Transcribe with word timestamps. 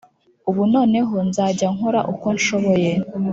Ubu 0.49 0.61
noneho 0.73 1.15
nzajya 1.29 1.67
nkora 1.75 2.01
uko 2.13 2.27
nshoboye 2.37 2.91